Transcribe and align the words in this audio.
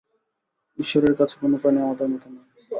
ঈশ্বরের 0.79 1.13
কাছে 1.15 1.35
কোন 1.39 1.51
প্রাণী 1.57 1.79
আমাদের 1.81 2.07
মতো 2.07 2.27
নয়। 2.29 2.49